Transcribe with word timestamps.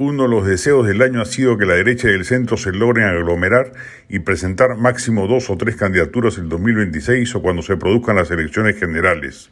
Uno 0.00 0.22
de 0.22 0.28
los 0.28 0.46
deseos 0.46 0.86
del 0.86 1.02
año 1.02 1.20
ha 1.20 1.24
sido 1.24 1.58
que 1.58 1.66
la 1.66 1.74
derecha 1.74 2.08
y 2.08 2.12
el 2.12 2.24
centro 2.24 2.56
se 2.56 2.70
logren 2.70 3.08
aglomerar 3.08 3.72
y 4.08 4.20
presentar 4.20 4.76
máximo 4.76 5.26
dos 5.26 5.50
o 5.50 5.56
tres 5.56 5.74
candidaturas 5.74 6.38
en 6.38 6.48
2026 6.48 7.34
o 7.34 7.42
cuando 7.42 7.62
se 7.62 7.76
produzcan 7.76 8.14
las 8.14 8.30
elecciones 8.30 8.78
generales. 8.78 9.50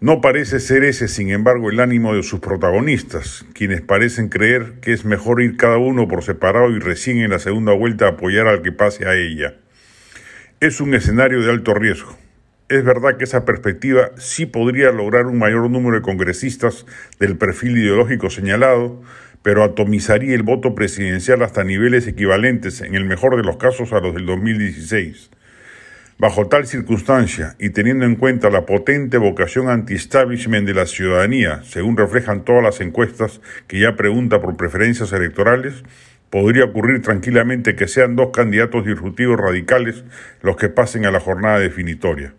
No 0.00 0.20
parece 0.20 0.60
ser 0.60 0.84
ese, 0.84 1.08
sin 1.08 1.30
embargo, 1.30 1.70
el 1.70 1.80
ánimo 1.80 2.14
de 2.14 2.22
sus 2.22 2.40
protagonistas, 2.40 3.46
quienes 3.54 3.80
parecen 3.80 4.28
creer 4.28 4.74
que 4.82 4.92
es 4.92 5.06
mejor 5.06 5.40
ir 5.40 5.56
cada 5.56 5.78
uno 5.78 6.08
por 6.08 6.22
separado 6.22 6.70
y 6.70 6.78
recién 6.78 7.20
en 7.20 7.30
la 7.30 7.38
segunda 7.38 7.72
vuelta 7.72 8.08
apoyar 8.08 8.46
al 8.48 8.60
que 8.60 8.72
pase 8.72 9.06
a 9.06 9.14
ella. 9.14 9.54
Es 10.60 10.82
un 10.82 10.92
escenario 10.92 11.40
de 11.40 11.50
alto 11.50 11.72
riesgo. 11.72 12.18
Es 12.68 12.84
verdad 12.84 13.16
que 13.16 13.24
esa 13.24 13.46
perspectiva 13.46 14.10
sí 14.18 14.44
podría 14.44 14.92
lograr 14.92 15.24
un 15.24 15.38
mayor 15.38 15.70
número 15.70 15.96
de 15.96 16.02
congresistas 16.02 16.84
del 17.18 17.38
perfil 17.38 17.78
ideológico 17.78 18.28
señalado, 18.28 19.02
pero 19.44 19.62
atomizaría 19.62 20.34
el 20.34 20.42
voto 20.42 20.74
presidencial 20.74 21.42
hasta 21.42 21.64
niveles 21.64 22.06
equivalentes, 22.06 22.80
en 22.80 22.94
el 22.94 23.04
mejor 23.04 23.36
de 23.36 23.42
los 23.42 23.58
casos, 23.58 23.92
a 23.92 24.00
los 24.00 24.14
del 24.14 24.24
2016. 24.24 25.30
Bajo 26.16 26.48
tal 26.48 26.66
circunstancia 26.66 27.54
y 27.58 27.68
teniendo 27.68 28.06
en 28.06 28.16
cuenta 28.16 28.48
la 28.48 28.64
potente 28.64 29.18
vocación 29.18 29.68
anti-establishment 29.68 30.66
de 30.66 30.72
la 30.72 30.86
ciudadanía, 30.86 31.60
según 31.64 31.98
reflejan 31.98 32.46
todas 32.46 32.62
las 32.62 32.80
encuestas 32.80 33.42
que 33.66 33.80
ya 33.80 33.96
pregunta 33.96 34.40
por 34.40 34.56
preferencias 34.56 35.12
electorales, 35.12 35.84
podría 36.30 36.64
ocurrir 36.64 37.02
tranquilamente 37.02 37.76
que 37.76 37.86
sean 37.86 38.16
dos 38.16 38.30
candidatos 38.32 38.86
disruptivos 38.86 39.38
radicales 39.38 40.04
los 40.40 40.56
que 40.56 40.70
pasen 40.70 41.04
a 41.04 41.10
la 41.10 41.20
jornada 41.20 41.58
definitoria. 41.58 42.32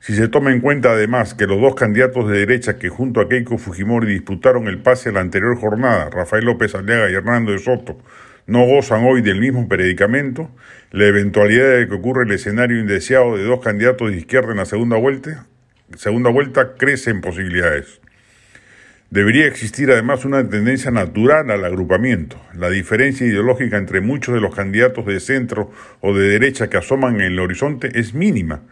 Si 0.00 0.14
se 0.14 0.28
toma 0.28 0.50
en 0.50 0.60
cuenta 0.60 0.92
además 0.92 1.34
que 1.34 1.46
los 1.46 1.60
dos 1.60 1.74
candidatos 1.74 2.26
de 2.26 2.38
derecha 2.38 2.78
que 2.78 2.88
junto 2.88 3.20
a 3.20 3.28
Keiko 3.28 3.58
Fujimori 3.58 4.10
disputaron 4.10 4.66
el 4.66 4.78
pase 4.78 5.10
a 5.10 5.12
la 5.12 5.20
anterior 5.20 5.58
jornada, 5.58 6.08
Rafael 6.08 6.46
López 6.46 6.74
Aliaga 6.74 7.10
y 7.10 7.14
Hernando 7.14 7.52
de 7.52 7.58
Soto, 7.58 7.98
no 8.46 8.64
gozan 8.64 9.04
hoy 9.04 9.20
del 9.20 9.40
mismo 9.40 9.68
predicamento, 9.68 10.50
la 10.90 11.04
eventualidad 11.04 11.76
de 11.76 11.86
que 11.86 11.94
ocurra 11.94 12.22
el 12.24 12.32
escenario 12.32 12.80
indeseado 12.80 13.36
de 13.36 13.44
dos 13.44 13.60
candidatos 13.60 14.10
de 14.10 14.16
izquierda 14.16 14.52
en 14.52 14.56
la 14.56 14.64
segunda 14.64 14.96
vuelta, 14.96 15.46
segunda 15.96 16.30
vuelta 16.30 16.76
crece 16.78 17.10
en 17.10 17.20
posibilidades. 17.20 18.00
Debería 19.10 19.46
existir 19.46 19.90
además 19.90 20.24
una 20.24 20.48
tendencia 20.48 20.90
natural 20.90 21.50
al 21.50 21.64
agrupamiento. 21.64 22.40
La 22.54 22.70
diferencia 22.70 23.26
ideológica 23.26 23.76
entre 23.76 24.00
muchos 24.00 24.32
de 24.32 24.40
los 24.40 24.54
candidatos 24.54 25.04
de 25.04 25.20
centro 25.20 25.70
o 26.00 26.16
de 26.16 26.26
derecha 26.26 26.70
que 26.70 26.78
asoman 26.78 27.16
en 27.16 27.32
el 27.32 27.38
horizonte 27.38 27.90
es 27.98 28.14
mínima 28.14 28.62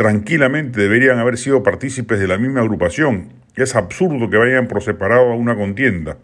tranquilamente 0.00 0.80
deberían 0.80 1.18
haber 1.18 1.36
sido 1.36 1.62
partícipes 1.62 2.18
de 2.18 2.26
la 2.26 2.38
misma 2.38 2.60
agrupación. 2.60 3.34
Es 3.54 3.76
absurdo 3.76 4.30
que 4.30 4.38
vayan 4.38 4.66
por 4.66 4.82
separado 4.82 5.30
a 5.30 5.36
una 5.36 5.54
contienda. 5.54 6.16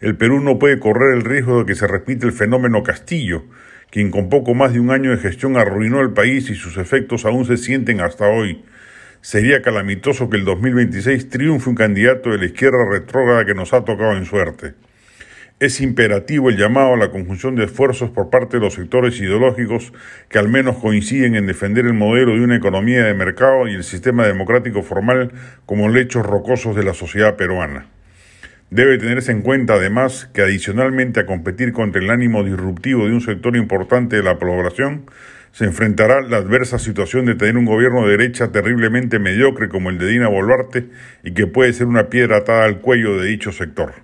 El 0.00 0.16
Perú 0.16 0.40
no 0.40 0.58
puede 0.58 0.78
correr 0.78 1.18
el 1.18 1.22
riesgo 1.22 1.58
de 1.58 1.66
que 1.66 1.74
se 1.74 1.86
repita 1.86 2.24
el 2.24 2.32
fenómeno 2.32 2.82
Castillo, 2.82 3.44
quien 3.90 4.10
con 4.10 4.30
poco 4.30 4.54
más 4.54 4.72
de 4.72 4.80
un 4.80 4.90
año 4.90 5.10
de 5.10 5.18
gestión 5.18 5.58
arruinó 5.58 6.00
el 6.00 6.14
país 6.14 6.48
y 6.48 6.54
sus 6.54 6.78
efectos 6.78 7.26
aún 7.26 7.44
se 7.44 7.58
sienten 7.58 8.00
hasta 8.00 8.26
hoy. 8.26 8.64
Sería 9.20 9.60
calamitoso 9.60 10.30
que 10.30 10.38
el 10.38 10.46
2026 10.46 11.28
triunfe 11.28 11.68
un 11.68 11.76
candidato 11.76 12.30
de 12.30 12.38
la 12.38 12.46
izquierda 12.46 12.86
retrógrada 12.90 13.44
que 13.44 13.54
nos 13.54 13.74
ha 13.74 13.84
tocado 13.84 14.16
en 14.16 14.24
suerte. 14.24 14.72
Es 15.60 15.80
imperativo 15.80 16.50
el 16.50 16.56
llamado 16.56 16.94
a 16.94 16.96
la 16.96 17.12
conjunción 17.12 17.54
de 17.54 17.64
esfuerzos 17.64 18.10
por 18.10 18.28
parte 18.28 18.56
de 18.56 18.64
los 18.64 18.74
sectores 18.74 19.20
ideológicos 19.20 19.92
que 20.28 20.40
al 20.40 20.48
menos 20.48 20.78
coinciden 20.78 21.36
en 21.36 21.46
defender 21.46 21.86
el 21.86 21.94
modelo 21.94 22.32
de 22.32 22.40
una 22.40 22.56
economía 22.56 23.04
de 23.04 23.14
mercado 23.14 23.68
y 23.68 23.74
el 23.74 23.84
sistema 23.84 24.26
democrático 24.26 24.82
formal 24.82 25.30
como 25.64 25.88
lechos 25.88 26.26
rocosos 26.26 26.74
de 26.74 26.82
la 26.82 26.92
sociedad 26.92 27.36
peruana. 27.36 27.86
Debe 28.70 28.98
tenerse 28.98 29.30
en 29.30 29.42
cuenta 29.42 29.74
además 29.74 30.28
que 30.34 30.42
adicionalmente 30.42 31.20
a 31.20 31.26
competir 31.26 31.72
contra 31.72 32.02
el 32.02 32.10
ánimo 32.10 32.42
disruptivo 32.42 33.06
de 33.06 33.12
un 33.12 33.20
sector 33.20 33.54
importante 33.54 34.16
de 34.16 34.24
la 34.24 34.40
población, 34.40 35.06
se 35.52 35.66
enfrentará 35.66 36.20
la 36.20 36.38
adversa 36.38 36.80
situación 36.80 37.26
de 37.26 37.36
tener 37.36 37.56
un 37.56 37.64
gobierno 37.64 38.04
de 38.04 38.16
derecha 38.16 38.50
terriblemente 38.50 39.20
mediocre 39.20 39.68
como 39.68 39.90
el 39.90 39.98
de 39.98 40.08
Dina 40.08 40.26
Boluarte 40.26 40.88
y 41.22 41.32
que 41.32 41.46
puede 41.46 41.72
ser 41.72 41.86
una 41.86 42.08
piedra 42.08 42.38
atada 42.38 42.64
al 42.64 42.80
cuello 42.80 43.16
de 43.20 43.28
dicho 43.28 43.52
sector. 43.52 44.03